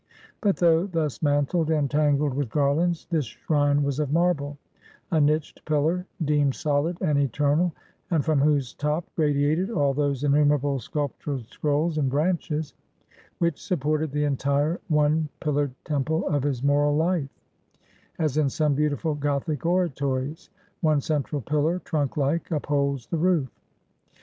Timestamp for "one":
14.87-15.29, 20.81-20.99